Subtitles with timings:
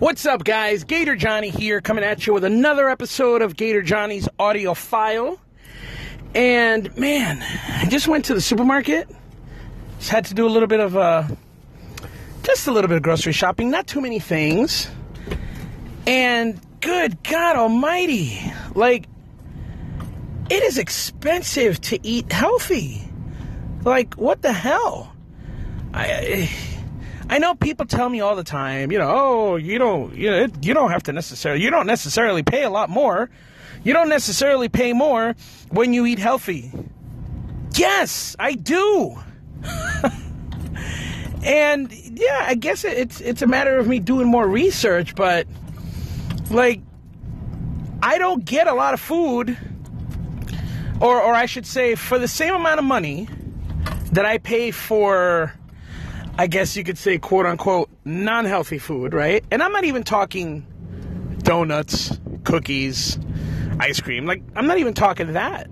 [0.00, 0.84] What's up, guys?
[0.84, 5.38] Gator Johnny here, coming at you with another episode of Gator Johnny's audio file.
[6.34, 9.14] And man, I just went to the supermarket.
[9.98, 11.28] Just had to do a little bit of uh,
[12.44, 14.88] just a little bit of grocery shopping, not too many things.
[16.06, 18.40] And good God Almighty,
[18.74, 19.04] like
[20.48, 23.06] it is expensive to eat healthy.
[23.84, 25.14] Like what the hell?
[25.92, 26.06] I.
[26.06, 26.69] I
[27.30, 30.48] I know people tell me all the time, you know, oh, you don't, you know,
[30.60, 33.30] you don't have to necessarily, you don't necessarily pay a lot more.
[33.84, 35.36] You don't necessarily pay more
[35.70, 36.72] when you eat healthy.
[37.76, 39.16] Yes, I do.
[41.44, 45.46] and yeah, I guess it's it's a matter of me doing more research, but
[46.50, 46.80] like
[48.02, 49.56] I don't get a lot of food
[51.00, 53.28] or or I should say for the same amount of money
[54.12, 55.54] that I pay for
[56.38, 59.44] I guess you could say, quote unquote, non healthy food, right?
[59.50, 60.66] And I'm not even talking
[61.42, 63.18] donuts, cookies,
[63.78, 64.26] ice cream.
[64.26, 65.68] Like, I'm not even talking that.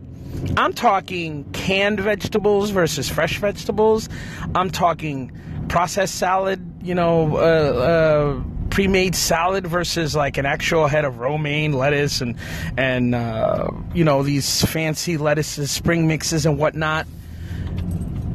[0.56, 4.09] I'm talking canned vegetables versus fresh vegetables.
[4.55, 5.33] I'm talking
[5.69, 11.72] processed salad, you know, uh, uh, pre-made salad versus like an actual head of romaine
[11.72, 12.37] lettuce and
[12.77, 17.06] and uh, you know these fancy lettuces, spring mixes and whatnot.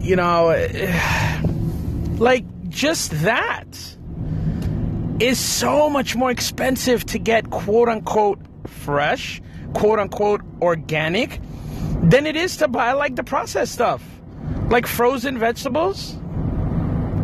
[0.02, 0.52] You know.
[2.20, 3.66] Like, just that
[5.20, 9.42] is so much more expensive to get quote unquote fresh,
[9.74, 11.40] quote unquote organic,
[12.02, 14.04] than it is to buy like the processed stuff,
[14.70, 16.14] like frozen vegetables.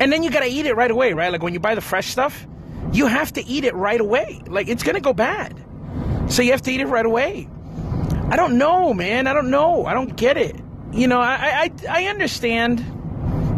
[0.02, 1.32] And then you gotta eat it right away, right?
[1.32, 2.48] Like when you buy the fresh stuff,
[2.94, 4.42] you have to eat it right away.
[4.48, 5.54] Like it's gonna go bad.
[6.30, 7.50] So you have to eat it right away.
[8.30, 9.28] I don't know, man.
[9.28, 9.86] I don't know.
[9.86, 10.56] I don't get it.
[10.94, 12.86] You know, I I, I understand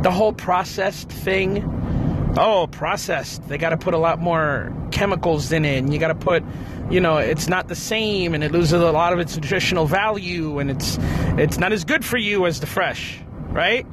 [0.01, 1.63] the whole processed thing.
[2.37, 3.47] Oh, processed.
[3.47, 5.77] They got to put a lot more chemicals in it.
[5.79, 6.43] And you got to put,
[6.89, 10.59] you know, it's not the same and it loses a lot of its nutritional value
[10.59, 10.97] and it's
[11.37, 13.19] it's not as good for you as the fresh,
[13.49, 13.85] right?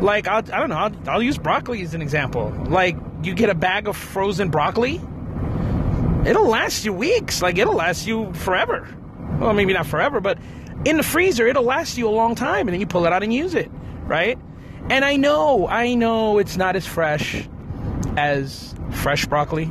[0.00, 2.52] Like, I'll, I don't know, I'll, I'll use broccoli as an example.
[2.68, 5.00] Like, you get a bag of frozen broccoli,
[6.26, 7.40] it'll last you weeks.
[7.40, 8.86] Like, it'll last you forever.
[9.40, 10.38] Well, maybe not forever, but
[10.84, 12.68] in the freezer, it'll last you a long time.
[12.68, 13.70] And then you pull it out and use it,
[14.04, 14.38] right?
[14.88, 17.48] And I know, I know it's not as fresh
[18.16, 19.70] as fresh broccoli.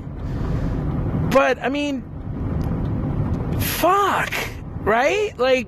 [1.31, 2.01] But I mean,
[3.59, 4.33] fuck,
[4.81, 5.37] right?
[5.37, 5.67] Like,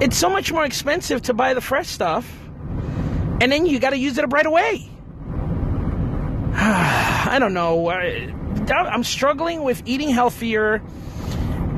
[0.00, 2.30] it's so much more expensive to buy the fresh stuff,
[3.40, 4.88] and then you got to use it up right away.
[6.56, 7.90] I don't know.
[7.90, 10.82] I'm struggling with eating healthier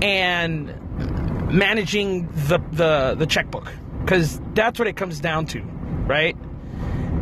[0.02, 0.72] and
[1.50, 5.60] managing the the, the checkbook because that's what it comes down to,
[6.06, 6.36] right?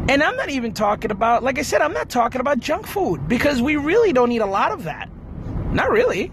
[0.08, 3.26] And I'm not even talking about, like I said, I'm not talking about junk food
[3.26, 5.08] because we really don't eat a lot of that.
[5.72, 6.30] Not really.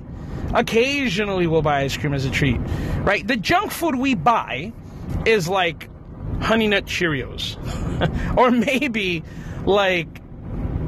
[0.53, 2.59] Occasionally we'll buy ice cream as a treat,
[2.99, 3.25] right?
[3.25, 4.73] The junk food we buy
[5.25, 5.89] is like
[6.41, 7.57] Honey Nut Cheerios
[8.37, 9.23] or maybe
[9.65, 10.21] like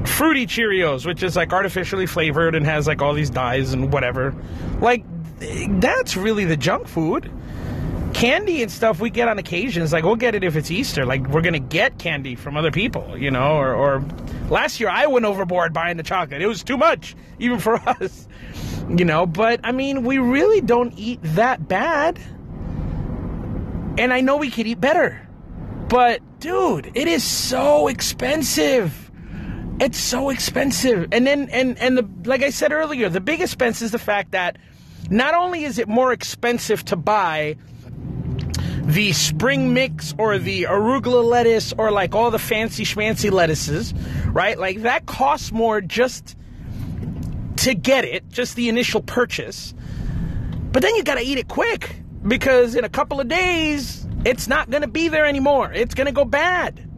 [0.06, 4.36] fruity Cheerios, which is like artificially flavored and has like all these dyes and whatever.
[4.82, 5.06] Like,
[5.80, 7.32] that's really the junk food
[8.14, 9.92] candy and stuff we get on occasions.
[9.92, 11.06] Like we'll get it if it's Easter.
[11.06, 13.58] Like we're gonna get candy from other people, you know.
[13.58, 14.06] Or, or
[14.50, 16.42] last year I went overboard buying the chocolate.
[16.42, 18.28] It was too much even for us,
[18.90, 19.26] you know.
[19.26, 22.20] But I mean, we really don't eat that bad.
[23.98, 25.28] And I know we could eat better,
[25.88, 29.12] but dude, it is so expensive.
[29.80, 31.10] It's so expensive.
[31.12, 34.32] And then and and the like I said earlier, the big expense is the fact
[34.32, 34.58] that
[35.10, 37.58] not only is it more expensive to buy
[38.86, 43.94] the spring mix or the arugula lettuce or like all the fancy schmancy lettuces,
[44.28, 44.60] right?
[44.60, 46.36] Like that costs more just
[47.58, 49.74] to get it, just the initial purchase.
[50.72, 51.96] But then you got to eat it quick
[52.28, 55.72] because in a couple of days, it's not going to be there anymore.
[55.72, 56.90] It's going to go bad.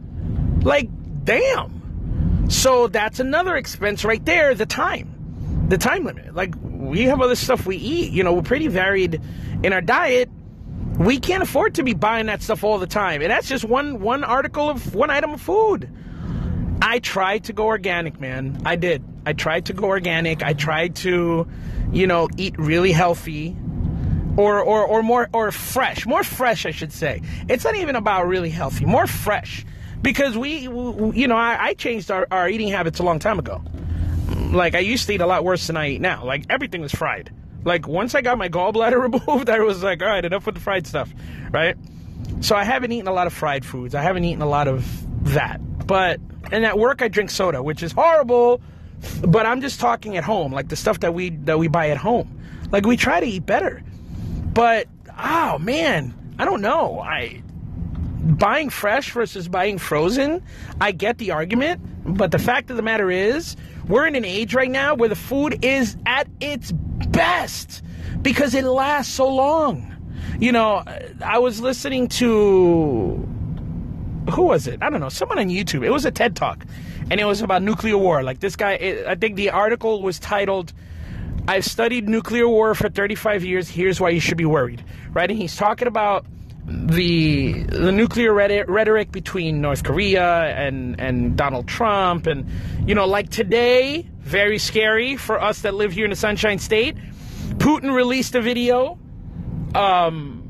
[0.64, 0.88] Like,
[1.24, 2.50] damn.
[2.50, 5.66] So that's another expense right there the time.
[5.68, 6.34] The time limit.
[6.34, 8.12] Like, we have other stuff we eat.
[8.12, 9.20] You know, we're pretty varied
[9.62, 10.30] in our diet
[10.98, 13.22] we can't afford to be buying that stuff all the time.
[13.22, 15.90] And that's just one one article of one item of food.
[16.80, 18.60] I tried to go organic, man.
[18.64, 19.02] I did.
[19.24, 20.42] I tried to go organic.
[20.42, 21.46] I tried to,
[21.92, 23.56] you know, eat really healthy
[24.36, 26.06] or or or more or fresh.
[26.06, 27.22] More fresh, I should say.
[27.48, 28.84] It's not even about really healthy.
[28.84, 29.64] More fresh.
[30.02, 33.38] Because we, we you know, I, I changed our, our eating habits a long time
[33.38, 33.62] ago.
[34.52, 36.24] Like I used to eat a lot worse than I eat now.
[36.24, 37.32] Like everything was fried.
[37.66, 40.62] Like once I got my gallbladder removed, I was like, all right, enough with the
[40.62, 41.12] fried stuff,
[41.52, 41.76] right?
[42.40, 43.94] So I haven't eaten a lot of fried foods.
[43.94, 44.86] I haven't eaten a lot of
[45.34, 45.60] that.
[45.86, 46.20] But
[46.52, 48.62] and at work I drink soda, which is horrible
[49.22, 51.98] But I'm just talking at home, like the stuff that we that we buy at
[51.98, 52.40] home.
[52.72, 53.82] Like we try to eat better.
[54.52, 54.88] But
[55.18, 57.00] oh man, I don't know.
[57.00, 57.42] I
[58.22, 60.42] buying fresh versus buying frozen,
[60.80, 63.56] I get the argument, but the fact of the matter is,
[63.88, 66.72] we're in an age right now where the food is at its
[67.10, 67.82] best
[68.22, 69.92] because it lasts so long.
[70.38, 70.82] You know,
[71.24, 73.26] I was listening to
[74.30, 74.82] who was it?
[74.82, 75.84] I don't know, someone on YouTube.
[75.84, 76.64] It was a TED Talk,
[77.10, 78.22] and it was about nuclear war.
[78.22, 80.72] Like this guy, I think the article was titled
[81.48, 83.68] I've studied nuclear war for 35 years.
[83.68, 85.30] Here's why you should be worried, right?
[85.30, 86.26] And he's talking about
[86.66, 92.46] the the nuclear rhetoric between North Korea and and Donald Trump, and
[92.84, 96.96] you know, like today, very scary for us that live here in the Sunshine State.
[97.58, 98.98] Putin released a video,
[99.72, 100.42] um,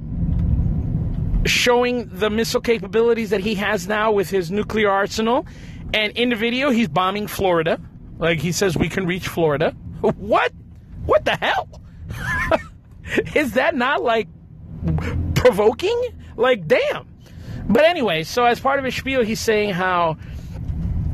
[1.44, 5.46] showing the missile capabilities that he has now with his nuclear arsenal,
[5.92, 7.78] and in the video, he's bombing Florida.
[8.18, 9.76] Like he says, we can reach Florida.
[10.00, 10.52] What?
[11.04, 11.80] What the hell?
[13.34, 14.28] Is that not like
[15.34, 16.00] provoking?
[16.36, 17.06] Like, damn.
[17.68, 20.16] But anyway, so as part of his spiel, he's saying how,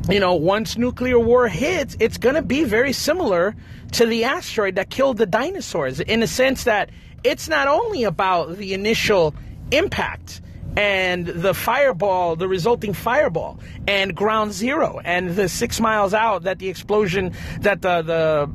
[0.09, 3.55] you know, once nuclear war hits, it's going to be very similar
[3.93, 6.89] to the asteroid that killed the dinosaurs in the sense that
[7.23, 9.33] it's not only about the initial
[9.71, 10.41] impact
[10.75, 16.59] and the fireball, the resulting fireball, and ground zero, and the six miles out that
[16.59, 18.49] the explosion, that the the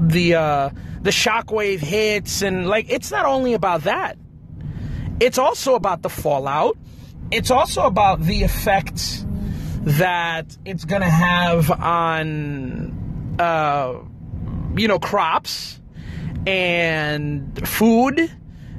[0.00, 4.18] the uh, the shockwave hits, and like it's not only about that.
[5.20, 6.76] It's also about the fallout.
[7.30, 9.24] It's also about the effect
[9.82, 13.94] that it's going to have on, uh,
[14.76, 15.80] you know, crops
[16.46, 18.30] and food.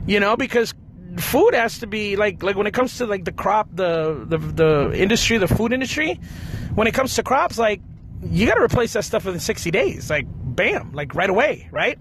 [0.05, 0.73] You know, because
[1.17, 4.37] food has to be like like when it comes to like the crop the the
[4.37, 6.19] the industry the food industry
[6.73, 7.79] when it comes to crops like
[8.23, 11.99] you got to replace that stuff within 60 days like bam, like right away, right?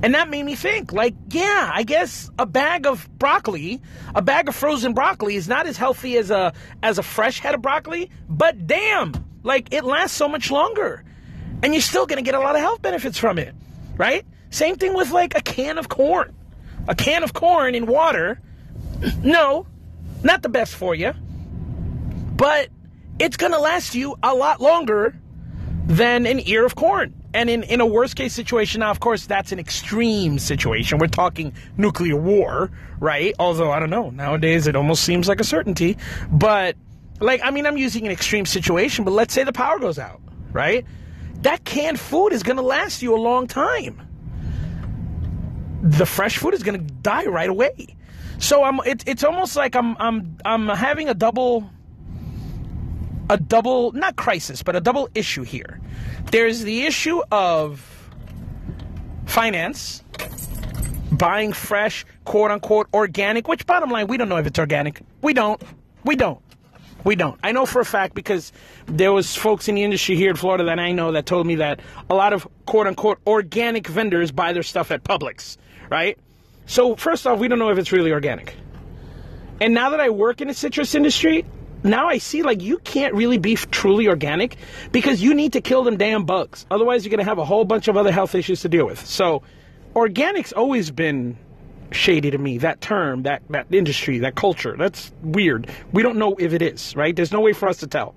[0.00, 3.82] And that made me think, like, yeah, I guess a bag of broccoli,
[4.14, 6.52] a bag of frozen broccoli is not as healthy as a
[6.82, 9.12] as a fresh head of broccoli, but damn,
[9.42, 11.04] like it lasts so much longer.
[11.64, 13.56] And you're still gonna get a lot of health benefits from it,
[13.96, 14.24] right?
[14.50, 16.32] Same thing with like a can of corn.
[16.86, 18.40] A can of corn in water,
[19.22, 19.66] no,
[20.22, 21.12] not the best for you,
[22.36, 22.68] but
[23.18, 25.18] it's gonna last you a lot longer
[25.86, 27.17] than an ear of corn.
[27.34, 30.98] And in, in a worst case situation, now, of course, that's an extreme situation.
[30.98, 32.70] We're talking nuclear war,
[33.00, 33.34] right?
[33.38, 35.98] Although, I don't know, nowadays it almost seems like a certainty.
[36.30, 36.76] But,
[37.20, 40.20] like, I mean, I'm using an extreme situation, but let's say the power goes out,
[40.52, 40.86] right?
[41.42, 44.00] That canned food is going to last you a long time.
[45.82, 47.94] The fresh food is going to die right away.
[48.38, 51.70] So I'm, it, it's almost like I'm, I'm, I'm having a double
[53.30, 55.80] a double, not crisis, but a double issue here.
[56.30, 58.10] There's the issue of
[59.26, 60.02] finance,
[61.12, 65.02] buying fresh, quote unquote, organic, which bottom line, we don't know if it's organic.
[65.22, 65.62] We don't.
[66.04, 66.40] We don't.
[67.04, 67.38] We don't.
[67.42, 68.52] I know for a fact because
[68.86, 71.56] there was folks in the industry here in Florida that I know that told me
[71.56, 71.80] that
[72.10, 75.56] a lot of quote unquote organic vendors buy their stuff at Publix,
[75.90, 76.18] right?
[76.66, 78.54] So first off, we don't know if it's really organic.
[79.60, 81.44] And now that I work in the citrus industry,
[81.82, 84.56] now I see like you can't really be truly organic
[84.92, 86.66] because you need to kill them damn bugs.
[86.70, 89.04] Otherwise, you're going to have a whole bunch of other health issues to deal with.
[89.06, 89.42] So,
[89.94, 91.36] organic's always been
[91.92, 92.58] shady to me.
[92.58, 94.76] That term, that that industry, that culture.
[94.76, 95.70] That's weird.
[95.92, 97.14] We don't know if it is, right?
[97.14, 98.14] There's no way for us to tell.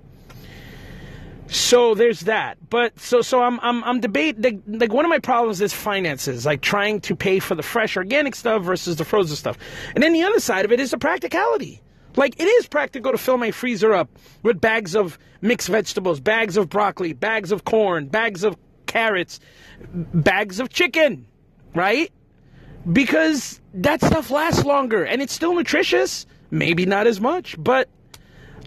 [1.48, 2.56] So there's that.
[2.70, 6.46] But so so I'm I'm I'm debate like, like one of my problems is finances,
[6.46, 9.58] like trying to pay for the fresh organic stuff versus the frozen stuff.
[9.94, 11.82] And then the other side of it is the practicality.
[12.16, 14.08] Like, it is practical to fill my freezer up
[14.42, 19.40] with bags of mixed vegetables, bags of broccoli, bags of corn, bags of carrots,
[19.92, 21.26] bags of chicken,
[21.74, 22.12] right?
[22.90, 26.26] Because that stuff lasts longer and it's still nutritious.
[26.50, 27.88] Maybe not as much, but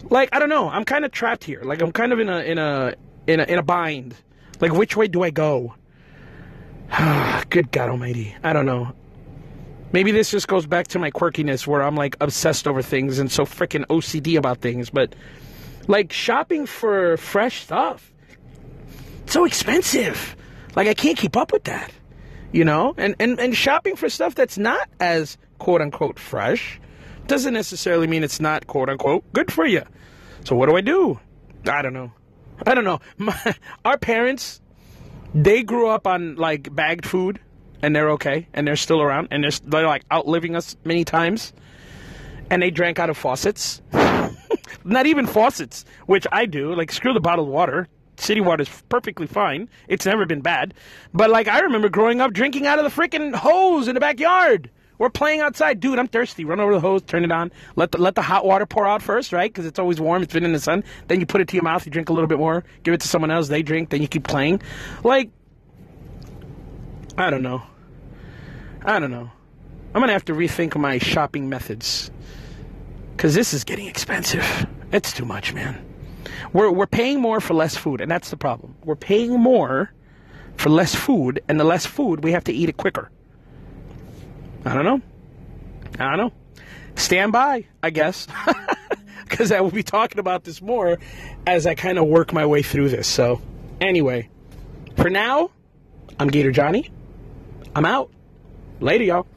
[0.10, 0.70] like I don't know.
[0.70, 1.62] I'm kind of trapped here.
[1.64, 2.96] Like I'm kind of in a in a
[3.28, 4.16] in a in a bind.
[4.60, 5.76] Like which way do I go?
[7.50, 8.36] Good God Almighty.
[8.44, 8.94] I don't know.
[9.96, 13.32] Maybe this just goes back to my quirkiness where I'm like obsessed over things and
[13.32, 15.16] so freaking OCD about things, but
[15.88, 18.12] like shopping for fresh stuff,
[19.26, 20.36] so expensive.
[20.76, 21.94] Like I can't keep up with that,
[22.52, 22.94] you know?
[22.98, 26.78] And, and, and shopping for stuff that's not as quote unquote fresh
[27.28, 29.84] doesn't necessarily mean it's not quote unquote good for you.
[30.44, 31.22] So what do I do?
[31.70, 32.12] I don't know.
[32.68, 33.00] I don't know.
[33.18, 34.60] My, our parents,
[35.34, 37.40] they grew up on like bagged food
[37.86, 41.54] and they're okay and they're still around and they're, they're like outliving us many times
[42.50, 43.82] and they drank out of faucets
[44.84, 47.88] not even faucets which i do like screw the bottled water
[48.18, 49.68] city water is perfectly fine.
[49.90, 50.74] It's never been bad.
[51.14, 54.70] But like I remember growing up drinking out of the freaking hose in the backyard.
[54.98, 56.00] We're playing outside, dude.
[56.00, 56.46] I'm thirsty.
[56.46, 57.52] Run over the hose, turn it on.
[57.76, 59.52] Let the let the hot water pour out first, right?
[59.52, 60.24] Because it's always warm.
[60.24, 60.84] It's been in the sun.
[61.08, 61.86] Then you put it to your mouth.
[61.86, 62.64] You drink a little bit more.
[62.84, 63.50] Give it to someone else.
[63.50, 63.90] They drink.
[63.90, 64.62] Then you keep playing.
[65.04, 65.32] Like,
[67.18, 67.64] I don't know.
[68.86, 69.32] I don't know.
[69.94, 72.12] I'm gonna have to rethink my shopping methods
[73.16, 74.68] because this is getting expensive.
[74.92, 75.84] It's too much, man.
[76.54, 78.76] We're we're paying more for less food, and that's the problem.
[78.84, 79.92] We're paying more
[80.56, 83.10] for less food, and the less food we have to eat it quicker.
[84.66, 85.02] I don't know.
[86.00, 86.34] I don't know.
[86.96, 88.28] Stand by, I guess,
[89.24, 91.00] because I will be talking about this more
[91.48, 93.08] as I kind of work my way through this.
[93.08, 93.42] So,
[93.82, 94.30] anyway,
[94.96, 95.50] for now,
[96.20, 96.92] I'm Gator Johnny.
[97.76, 98.12] I'm out.
[98.82, 99.28] Later, y'all.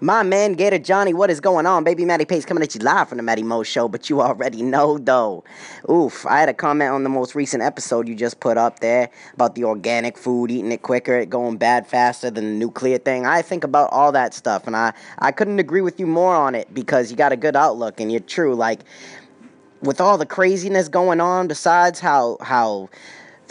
[0.00, 1.84] My man, Gator Johnny, what is going on?
[1.84, 4.62] Baby Matty Pace coming at you live from the Matty Mo Show, but you already
[4.62, 5.44] know though.
[5.90, 9.08] Oof, I had a comment on the most recent episode you just put up there
[9.34, 13.24] about the organic food, eating it quicker, it going bad faster than the nuclear thing.
[13.24, 16.54] I think about all that stuff, and I, I couldn't agree with you more on
[16.54, 18.54] it because you got a good outlook and you're true.
[18.54, 18.80] Like,
[19.80, 22.88] with all the craziness going on, besides how, how,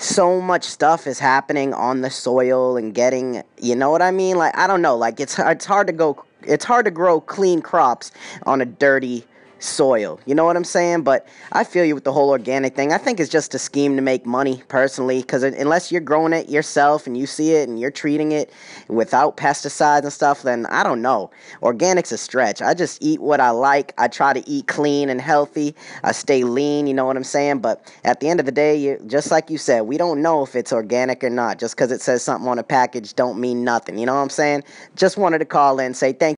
[0.04, 4.38] so much stuff is happening on the soil and getting you know what i mean?
[4.38, 7.62] Like i don't know like it's it's hard to go it's hard to grow clean
[7.62, 8.12] crops
[8.46, 9.26] on a dirty
[9.64, 10.20] soil.
[10.26, 11.04] You know what I'm saying?
[11.04, 12.92] But I feel you with the whole organic thing.
[12.92, 16.50] I think it's just a scheme to make money personally because unless you're growing it
[16.50, 18.52] yourself and you see it and you're treating it
[18.88, 21.32] without pesticides and stuff, then I don't know.
[21.62, 22.62] Organic's a stretch.
[22.62, 23.94] I just eat what I like.
[23.98, 25.76] I try to eat clean and healthy.
[26.04, 27.60] I stay lean, you know what I'm saying?
[27.60, 30.44] But at the end of the day, you, just like you said, we don't know
[30.44, 31.60] if it's organic or not.
[31.60, 33.98] Just because it says something on a package don't mean nothing.
[33.98, 34.64] You know what I'm saying?
[34.96, 36.38] Just wanted to call in say thank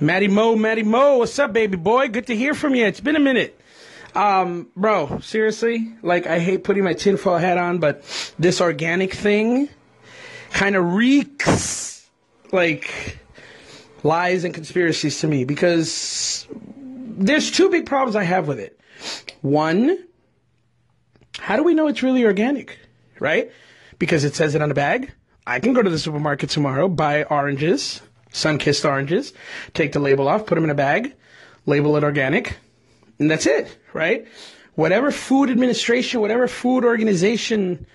[0.00, 2.08] Matty Mo, Matty Mo, what's up, baby boy?
[2.08, 2.86] Good to hear from you.
[2.86, 3.60] It's been a minute.
[4.14, 8.04] Um, bro, seriously, like I hate putting my tinfoil hat on, but
[8.38, 9.68] this organic thing
[10.52, 12.08] kind of reeks
[12.52, 13.18] like
[14.04, 18.78] lies and conspiracies to me because there's two big problems I have with it.
[19.42, 19.98] One,
[21.38, 22.78] how do we know it's really organic,
[23.18, 23.50] right?
[23.98, 25.12] Because it says it on the bag.
[25.44, 28.00] I can go to the supermarket tomorrow, buy oranges,
[28.32, 29.32] Sunkist oranges,
[29.74, 31.14] take the label off, put them in a bag,
[31.66, 32.56] label it organic,
[33.18, 34.26] and that's it, right?
[34.74, 37.86] Whatever food administration, whatever food organization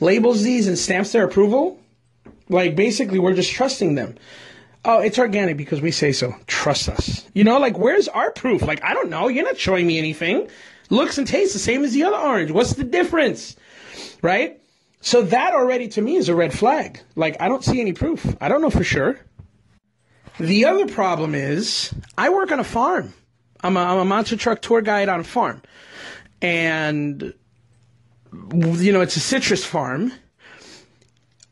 [0.00, 1.80] labels these and stamps their approval,
[2.48, 4.16] like basically we're just trusting them.
[4.84, 6.34] Oh, it's organic because we say so.
[6.46, 7.26] Trust us.
[7.34, 8.62] You know, like where's our proof?
[8.62, 9.26] Like I don't know.
[9.28, 10.48] You're not showing me anything.
[10.90, 12.52] Looks and tastes the same as the other orange.
[12.52, 13.56] What's the difference?
[14.22, 14.60] Right?
[15.00, 17.00] So that already to me is a red flag.
[17.16, 18.36] Like I don't see any proof.
[18.40, 19.18] I don't know for sure.
[20.38, 23.14] The other problem is I work on a farm.
[23.62, 25.62] I'm a, I'm a monster truck tour guide on a farm.
[26.42, 27.32] And,
[28.52, 30.12] you know, it's a citrus farm.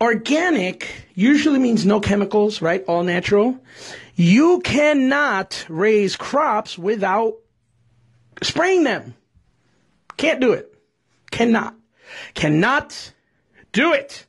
[0.01, 2.85] Organic usually means no chemicals, right?
[2.87, 3.59] All natural.
[4.17, 7.35] You cannot raise crops without
[8.43, 9.15] spraying them.
[10.19, 10.73] Can't do it.
[11.31, 11.75] Cannot.
[12.35, 13.13] Cannot
[13.73, 14.27] do it.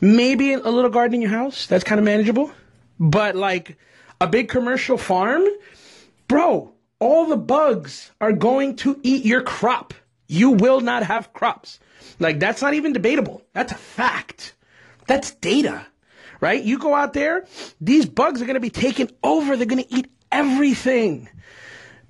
[0.00, 1.66] Maybe a little garden in your house.
[1.66, 2.52] That's kind of manageable.
[2.98, 3.76] But like
[4.20, 5.44] a big commercial farm,
[6.26, 9.94] bro, all the bugs are going to eat your crop.
[10.26, 11.80] You will not have crops.
[12.18, 13.42] Like, that's not even debatable.
[13.52, 14.54] That's a fact.
[15.06, 15.86] That's data,
[16.40, 16.62] right?
[16.62, 17.46] You go out there,
[17.80, 19.56] these bugs are going to be taken over.
[19.56, 21.28] They're going to eat everything.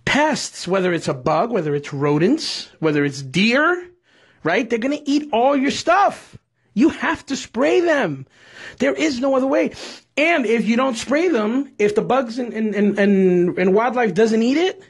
[0.05, 3.91] Pests, whether it's a bug, whether it's rodents, whether it's deer,
[4.43, 4.69] right?
[4.69, 6.37] They're going to eat all your stuff.
[6.79, 8.25] You have to spray them.
[8.79, 9.73] There is no other way.
[10.17, 14.41] And if you don't spray them, if the bugs and, and, and, and, wildlife doesn't
[14.41, 14.81] eat it,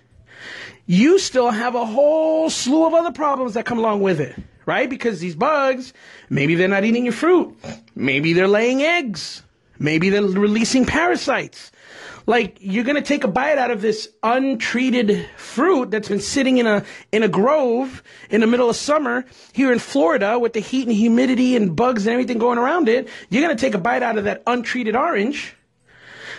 [0.85, 4.91] you still have a whole slew of other problems that come along with it, right?
[4.91, 5.95] Because these bugs,
[6.29, 7.57] maybe they're not eating your fruit.
[7.95, 9.43] Maybe they're laying eggs.
[9.79, 11.71] Maybe they're releasing parasites.
[12.27, 16.67] Like you're gonna take a bite out of this untreated fruit that's been sitting in
[16.67, 20.87] a in a grove in the middle of summer here in Florida with the heat
[20.87, 23.09] and humidity and bugs and everything going around it.
[23.31, 25.55] You're gonna take a bite out of that untreated orange.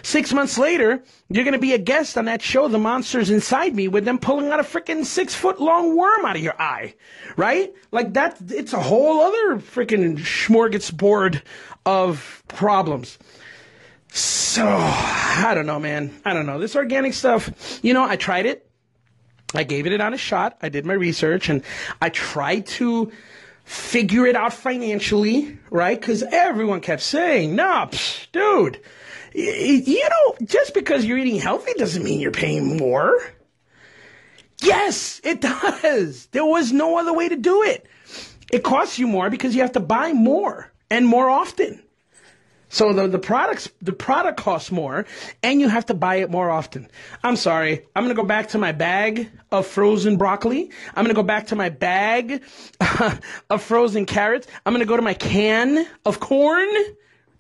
[0.02, 3.76] Six months later, you're going to be a guest on that show, The Monsters Inside
[3.76, 6.96] Me, with them pulling out a freaking six foot long worm out of your eye,
[7.38, 7.74] right?
[7.92, 11.42] Like that, it's a whole other freaking smorgasbord
[11.86, 13.18] of problems.
[14.12, 16.20] So, I don't know, man.
[16.26, 16.60] I don't know.
[16.60, 18.70] This organic stuff, you know, I tried it.
[19.54, 20.58] I gave it on a shot.
[20.62, 21.64] I did my research and
[22.02, 23.12] I tried to
[23.64, 26.00] figure it out financially, right?
[26.00, 28.82] Because everyone kept saying, nah, psh, dude,
[29.34, 33.18] you know, just because you're eating healthy doesn't mean you're paying more.
[34.62, 35.42] Yes, it
[35.82, 36.28] does.
[36.28, 37.86] There was no other way to do it.
[38.52, 41.84] It costs you more because you have to buy more and more often.
[42.72, 45.06] So the, the products the product costs more
[45.42, 46.88] and you have to buy it more often.
[47.24, 47.88] I'm sorry.
[47.96, 50.70] I'm to go back to my bag of frozen broccoli.
[50.96, 52.44] I'm to go back to my bag
[53.50, 54.48] of frozen carrots.
[54.66, 56.70] I'm to go to my can of corn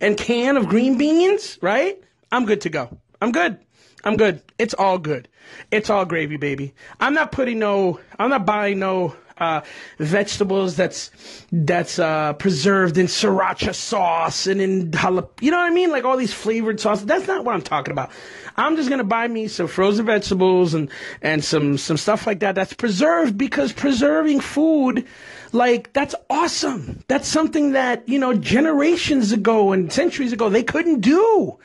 [0.01, 2.01] and can of green beans, right?
[2.31, 2.97] I'm good to go.
[3.21, 3.59] I'm good.
[4.03, 4.41] I'm good.
[4.57, 5.27] It's all good.
[5.71, 6.73] It's all gravy, baby.
[6.99, 9.61] I'm not putting no, I'm not buying no uh,
[9.97, 11.11] vegetables that's
[11.51, 15.29] that's uh, preserved in sriracha sauce and in jalap.
[15.41, 15.91] You know what I mean?
[15.91, 17.05] Like all these flavored sauces.
[17.05, 18.11] That's not what I'm talking about.
[18.57, 20.89] I'm just gonna buy me some frozen vegetables and
[21.21, 25.05] and some some stuff like that that's preserved because preserving food.
[25.51, 27.03] Like that's awesome.
[27.07, 31.57] That's something that, you know, generations ago and centuries ago they couldn't do.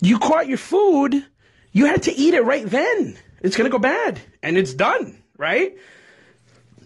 [0.00, 1.24] You caught your food,
[1.72, 3.18] you had to eat it right then.
[3.42, 5.76] It's to go bad and it's done, right?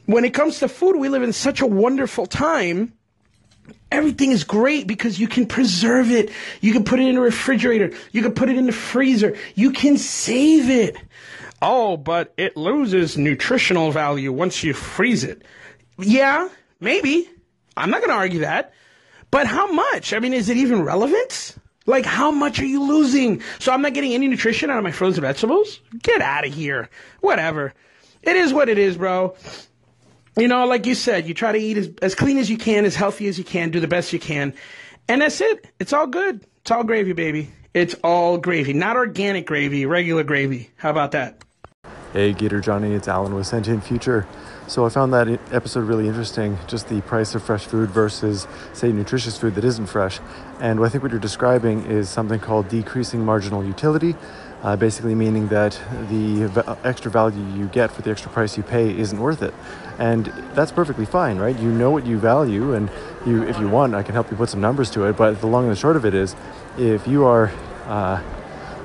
[0.08, 2.94] When it comes to food, we live in such a wonderful time.
[3.92, 6.30] Everything is great because you can preserve it.
[6.62, 7.92] You can put it in a refrigerator.
[8.10, 9.36] You can put it in the freezer.
[9.54, 10.96] You can save it.
[11.60, 15.42] Oh, but it loses nutritional value once you freeze it.
[15.98, 16.48] Yeah,
[16.80, 17.28] maybe.
[17.76, 18.72] I'm not going to argue that.
[19.30, 20.14] But how much?
[20.14, 21.54] I mean, is it even relevant?
[21.84, 23.42] Like, how much are you losing?
[23.58, 25.82] So I'm not getting any nutrition out of my frozen vegetables?
[26.02, 26.88] Get out of here.
[27.20, 27.74] Whatever.
[28.22, 29.36] It is what it is, bro.
[30.38, 32.84] You know, like you said, you try to eat as, as clean as you can,
[32.84, 34.54] as healthy as you can, do the best you can.
[35.08, 35.66] And that's it.
[35.80, 36.46] It's all good.
[36.60, 37.50] It's all gravy, baby.
[37.74, 38.72] It's all gravy.
[38.72, 40.70] Not organic gravy, regular gravy.
[40.76, 41.42] How about that?
[42.12, 44.28] Hey, Gator Johnny, it's Alan with Sentient Future.
[44.68, 48.92] So I found that episode really interesting, just the price of fresh food versus, say,
[48.92, 50.20] nutritious food that isn't fresh.
[50.60, 54.14] And I think what you're describing is something called decreasing marginal utility,
[54.62, 55.80] uh, basically meaning that
[56.10, 59.52] the extra value you get for the extra price you pay isn't worth it.
[59.98, 61.58] And that's perfectly fine, right?
[61.58, 62.88] You know what you value, and
[63.26, 65.16] you, if you want, I can help you put some numbers to it.
[65.16, 66.36] But the long and the short of it is,
[66.78, 67.50] if you are
[67.86, 68.22] uh,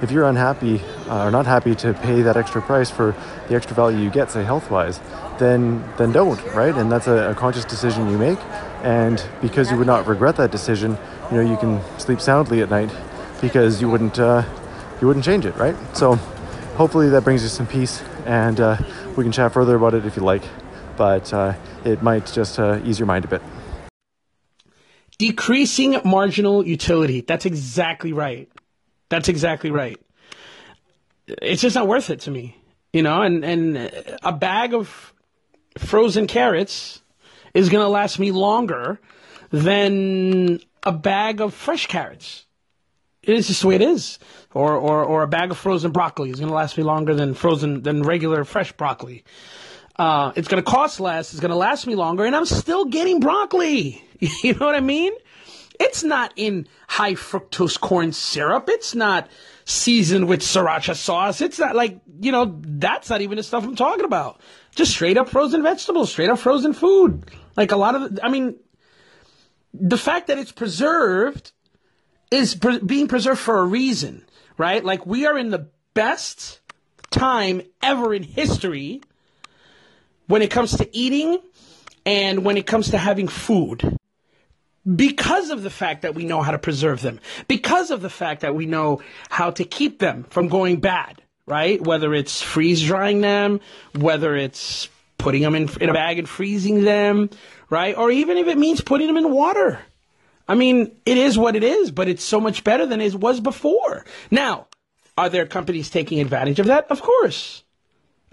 [0.04, 3.16] if you're unhappy uh, or not happy to pay that extra price for
[3.48, 5.00] the extra value you get, say health wise,
[5.40, 6.76] then then don't, right?
[6.76, 8.40] And that's a, a, conscious decision you make.
[8.84, 10.98] And because you would not regret that decision,
[11.32, 12.92] you know you can sleep soundly at night
[13.40, 14.44] because you wouldn't uh,
[15.00, 15.76] you wouldn't change it, right?
[15.96, 16.16] So
[16.76, 18.78] hopefully that brings you some peace, and uh,
[19.16, 20.44] we can chat further about it if you like.
[20.96, 21.54] But uh,
[21.84, 23.42] it might just uh, ease your mind a bit.
[25.18, 27.22] Decreasing marginal utility.
[27.22, 28.50] That's exactly right.
[29.10, 30.00] That's exactly right.
[31.28, 32.58] It's just not worth it to me,
[32.92, 33.22] you know.
[33.22, 33.92] And and
[34.24, 35.14] a bag of
[35.78, 37.02] frozen carrots
[37.54, 39.00] is going to last me longer
[39.52, 42.46] than a bag of fresh carrots.
[43.22, 44.20] It's just the way it is.
[44.54, 47.34] Or, or, or a bag of frozen broccoli is going to last me longer than
[47.34, 49.24] frozen, than regular fresh broccoli.
[49.98, 51.32] Uh, it's going to cost less.
[51.34, 54.04] It's going to last me longer, and I'm still getting broccoli.
[54.42, 55.12] You know what I mean?
[55.82, 58.70] It's not in high fructose corn syrup.
[58.70, 59.30] It's not
[59.66, 61.42] seasoned with sriracha sauce.
[61.42, 64.40] It's not like, you know, that's not even the stuff I'm talking about.
[64.76, 67.30] Just straight up frozen vegetables, straight up frozen food.
[67.58, 68.56] Like a lot of, I mean,
[69.74, 71.52] the fact that it's preserved
[72.32, 74.26] is pre- being preserved for a reason,
[74.58, 74.84] right?
[74.86, 76.62] Like we are in the best
[77.12, 79.02] time ever in history
[80.28, 81.40] when it comes to eating
[82.06, 83.98] and when it comes to having food
[84.96, 88.42] because of the fact that we know how to preserve them, because of the fact
[88.42, 91.82] that we know how to keep them from going bad, right?
[91.82, 93.62] Whether it's freeze drying them,
[93.96, 97.30] whether it's putting them in, in a bag and freezing them,
[97.70, 97.98] right?
[97.98, 99.80] Or even if it means putting them in water.
[100.48, 103.40] I mean, it is what it is, but it's so much better than it was
[103.40, 104.04] before.
[104.30, 104.68] Now,
[105.18, 106.88] are there companies taking advantage of that?
[106.92, 107.62] Of course.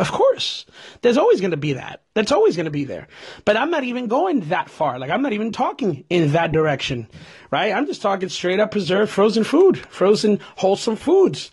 [0.01, 0.65] Of course.
[1.03, 2.01] There's always going to be that.
[2.15, 3.07] That's always going to be there.
[3.45, 4.99] But I'm not even going that far.
[4.99, 7.07] Like, I'm not even talking in that direction,
[7.51, 7.71] right?
[7.71, 11.51] I'm just talking straight up preserved frozen food, frozen wholesome foods.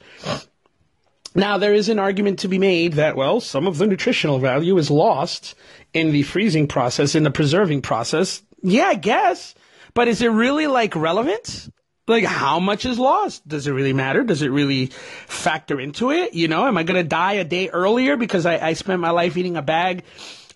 [1.36, 4.78] Now, there is an argument to be made that, well, some of the nutritional value
[4.78, 5.54] is lost
[5.94, 8.42] in the freezing process, in the preserving process.
[8.64, 9.56] Yeah, I guess.
[9.94, 11.68] But is it really like relevant?
[12.08, 13.48] Like how much is lost?
[13.48, 14.24] Does it really matter?
[14.24, 16.34] Does it really factor into it?
[16.34, 19.12] You know, am I going to die a day earlier because I, I spent my
[19.12, 20.04] life eating a bag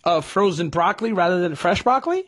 [0.04, 2.24] of frozen broccoli rather than fresh broccoli?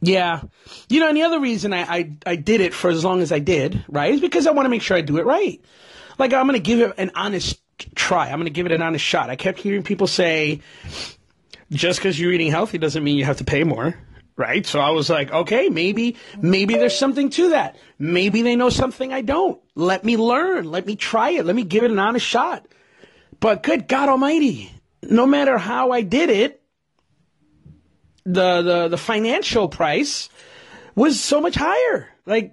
[0.00, 0.42] Yeah.
[0.88, 3.32] You know, and the other reason I, I, I did it for as long as
[3.32, 5.60] I did, right, is because I want to make sure I do it right.
[6.18, 7.60] Like, I'm going to give it an honest
[7.94, 8.26] try.
[8.28, 9.30] I'm going to give it an honest shot.
[9.30, 10.60] I kept hearing people say,
[11.72, 13.96] just because you're eating healthy doesn't mean you have to pay more
[14.36, 14.66] right?
[14.66, 17.76] So I was like, okay, maybe, maybe there's something to that.
[17.98, 19.60] Maybe they know something I don't.
[19.74, 20.70] Let me learn.
[20.70, 21.46] Let me try it.
[21.46, 22.66] Let me give it an honest shot.
[23.40, 26.62] But good God Almighty, no matter how I did it,
[28.24, 30.30] the the the financial price
[30.94, 32.08] was so much higher.
[32.24, 32.52] Like,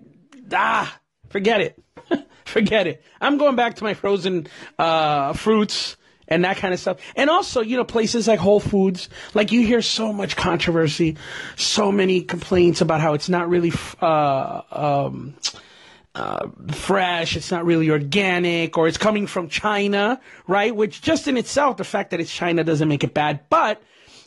[0.52, 1.82] ah, forget it,
[2.46, 3.04] forget it.
[3.22, 5.96] I'm going back to my frozen uh, fruits
[6.32, 6.98] and that kind of stuff.
[7.16, 11.18] And also, you know, places like Whole Foods, like you hear so much controversy,
[11.58, 15.36] so many complaints about how it's not really uh, um,
[16.16, 20.74] uh, fresh, it's not really organic, or it's coming from China, right?
[20.74, 23.82] Which just in itself, the fact that it's China doesn't make it bad, but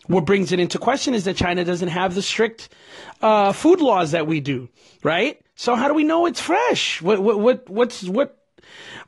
[0.07, 2.69] what brings it into question is that China doesn't have the strict
[3.23, 4.69] uh, food laws that we do,
[5.03, 5.41] right?
[5.57, 7.01] So how do we know it's fresh?
[7.01, 8.37] What what what what's what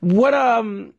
[0.01, 0.95] what um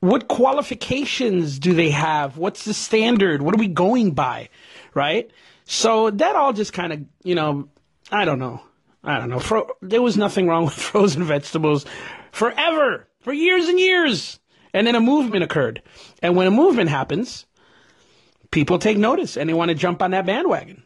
[0.00, 2.36] what qualifications do they have?
[2.36, 3.42] What's the standard?
[3.42, 4.48] What are we going by,
[4.94, 5.30] right?
[5.64, 7.68] So that all just kind of you know
[8.10, 8.60] I don't know
[9.06, 9.38] I don't know.
[9.38, 11.86] Fro- there was nothing wrong with frozen vegetables
[12.32, 14.40] forever, for years and years.
[14.74, 15.80] And then a movement occurred.
[16.22, 17.46] And when a movement happens,
[18.50, 20.82] people take notice and they want to jump on that bandwagon.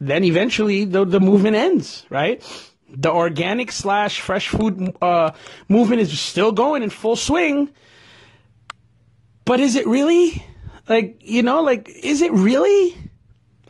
[0.00, 2.42] Then eventually the, the movement ends, right?
[2.90, 5.30] The organic slash fresh food uh,
[5.68, 7.70] movement is still going in full swing.
[9.44, 10.44] But is it really?
[10.88, 12.96] Like, you know, like, is it really?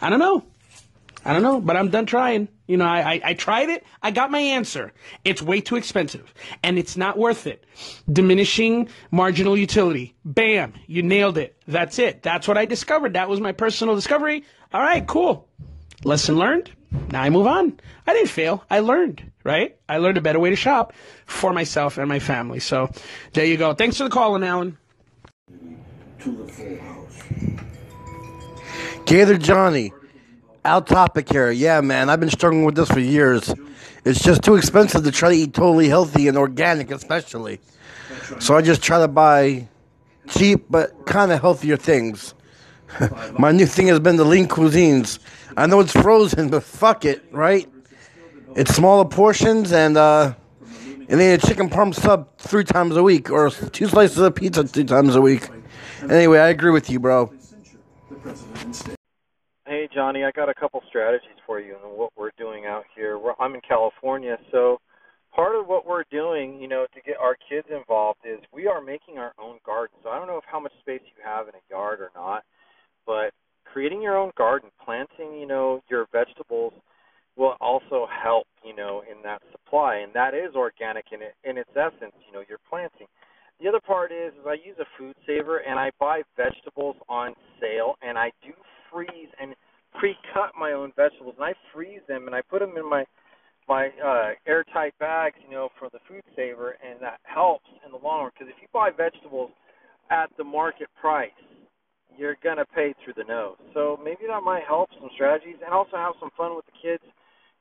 [0.00, 0.44] I don't know.
[1.24, 2.48] I don't know, but I'm done trying.
[2.66, 3.84] You know, I, I, I, tried it.
[4.02, 4.92] I got my answer.
[5.24, 6.32] It's way too expensive
[6.62, 7.64] and it's not worth it.
[8.10, 10.14] Diminishing marginal utility.
[10.24, 10.74] Bam.
[10.86, 11.56] You nailed it.
[11.66, 12.22] That's it.
[12.22, 13.14] That's what I discovered.
[13.14, 14.44] That was my personal discovery.
[14.72, 15.48] All right, cool.
[16.04, 16.70] Lesson learned.
[17.10, 17.78] Now I move on.
[18.06, 18.64] I didn't fail.
[18.70, 19.76] I learned, right?
[19.88, 20.92] I learned a better way to shop
[21.26, 22.60] for myself and my family.
[22.60, 22.90] So
[23.32, 23.74] there you go.
[23.74, 24.78] Thanks for the call, Alan.
[26.24, 27.22] To the full house.
[29.04, 29.92] Gator Johnny.
[30.64, 31.50] Out topic here.
[31.50, 33.52] Yeah, man, I've been struggling with this for years.
[34.06, 37.60] It's just too expensive to try to eat totally healthy and organic, especially.
[38.40, 39.68] So I just try to buy
[40.28, 42.32] cheap but kind of healthier things.
[43.38, 45.18] My new thing has been the lean cuisines.
[45.58, 47.70] I know it's frozen, but fuck it, right?
[48.56, 50.34] It's smaller portions and uh,
[51.08, 54.64] and then a chicken parm sub three times a week or two slices of pizza
[54.64, 55.48] two times a week.
[56.08, 57.32] Anyway, I agree with you, bro.
[59.66, 63.18] Hey, Johnny, I got a couple strategies for you and what we're doing out here.
[63.18, 64.80] We're, I'm in California, so
[65.34, 68.80] part of what we're doing, you know, to get our kids involved is we are
[68.80, 69.96] making our own garden.
[70.02, 72.44] So I don't know if how much space you have in a yard or not,
[73.06, 73.32] but
[73.64, 76.72] creating your own garden, planting, you know, your vegetables
[77.36, 81.58] will also help, you know, in that supply, and that is organic in it, in
[81.58, 82.14] its essence.
[82.26, 83.06] You know, you're planting.
[83.60, 87.34] The other part is, is I use a food saver and I buy vegetables on
[87.60, 88.52] sale, and I do
[88.92, 89.54] freeze and
[89.98, 93.04] pre-cut my own vegetables, and I freeze them and I put them in my
[93.66, 97.98] my uh, airtight bags, you know, for the food saver, and that helps in the
[97.98, 98.30] long run.
[98.34, 99.50] Because if you buy vegetables
[100.10, 101.30] at the market price,
[102.14, 103.56] you're gonna pay through the nose.
[103.72, 107.02] So maybe that might help some strategies, and also have some fun with the kids,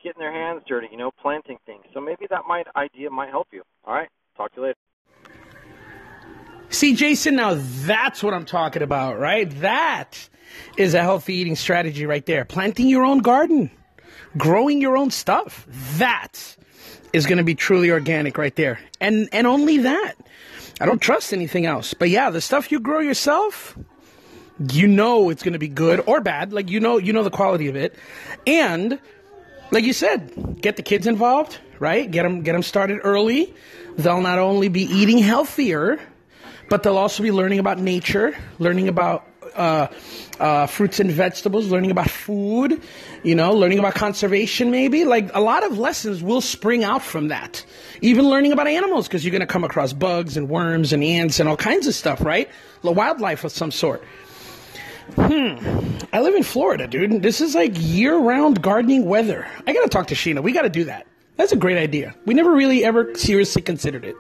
[0.04, 1.84] getting their hands dirty, you know, planting things.
[1.94, 3.64] So maybe that might idea might help you.
[3.86, 4.78] All right, talk to you later.
[6.70, 9.50] See, Jason, now that's what I'm talking about, right?
[9.62, 10.28] That
[10.76, 12.46] is a healthy eating strategy right there.
[12.46, 13.70] Planting your own garden,
[14.38, 15.68] growing your own stuff.
[15.98, 16.58] That
[17.14, 18.80] is going to be truly organic right there.
[19.00, 20.16] And and only that.
[20.82, 21.94] I don't trust anything else.
[21.94, 23.78] But yeah, the stuff you grow yourself,
[24.72, 26.52] you know it's going to be good or bad.
[26.54, 27.96] Like you know you know the quality of it.
[28.48, 29.00] And
[29.74, 32.10] like you said, get the kids involved, right?
[32.10, 33.54] Get them get them started early.
[33.98, 36.00] They'll not only be eating healthier,
[36.70, 39.88] but they'll also be learning about nature, learning about uh,
[40.40, 42.82] uh, fruits and vegetables, learning about food,
[43.24, 45.06] you know, learning about conservation, maybe.
[45.06, 47.66] Like a lot of lessons will spring out from that.
[48.02, 51.40] Even learning about animals, because you're going to come across bugs and worms and ants
[51.40, 52.50] and all kinds of stuff, right?
[52.84, 54.04] Wildlife of some sort.
[55.16, 55.58] Hmm.
[56.14, 57.22] I live in Florida, dude.
[57.22, 59.48] This is like year round gardening weather.
[59.68, 60.42] I got to talk to Sheena.
[60.42, 61.08] We got to do that.
[61.36, 62.16] That's a great idea.
[62.26, 64.16] We never really ever seriously considered it.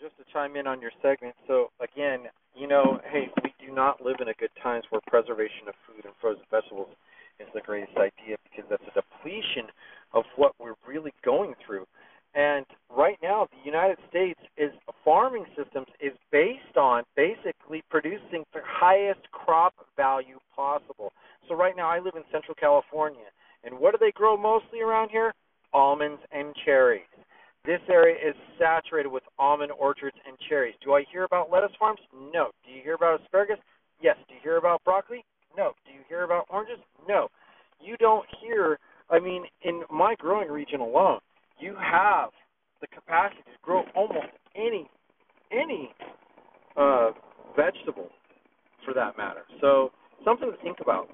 [0.00, 1.34] Just to chime in on your segment.
[1.46, 5.68] So again, you know, hey, we do not live in a good times where preservation
[5.68, 6.88] of food and frozen vegetables
[7.40, 9.70] is the greatest idea because that's a depletion
[10.12, 11.86] of what we're really going through.
[12.34, 14.70] And right now, the United States is
[15.04, 21.12] farming systems is based on basically producing the highest crop value possible.
[21.48, 23.28] So right now, I live in Central California,
[23.64, 25.34] and what do they grow mostly around here?
[25.74, 27.02] Almonds and cherries.
[27.64, 30.74] This area is saturated with almond orchards and cherries.
[30.82, 32.00] Do I hear about lettuce farms?
[32.12, 32.48] No.
[32.64, 33.58] Do you hear about asparagus?
[34.00, 34.16] Yes.
[34.26, 35.24] Do you hear about broccoli?
[35.56, 35.72] No.
[35.86, 36.78] Do you hear about oranges?
[37.08, 37.28] No.
[37.80, 38.78] You don't hear,
[39.10, 41.20] I mean, in my growing region alone,
[41.62, 42.30] you have
[42.80, 44.88] the capacity to grow almost any
[45.52, 45.90] any
[46.76, 47.10] uh,
[47.56, 48.08] vegetable,
[48.84, 49.42] for that matter.
[49.60, 49.92] So
[50.24, 51.08] something to think about.